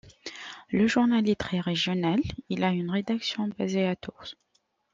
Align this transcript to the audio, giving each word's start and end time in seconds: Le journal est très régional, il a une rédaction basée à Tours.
Le 0.71 0.87
journal 0.87 1.29
est 1.29 1.39
très 1.39 1.59
régional, 1.59 2.19
il 2.49 2.63
a 2.63 2.69
une 2.71 2.89
rédaction 2.89 3.47
basée 3.59 3.85
à 3.85 3.95
Tours. 3.95 4.33